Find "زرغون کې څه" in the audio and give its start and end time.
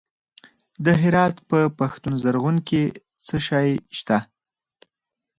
2.23-3.35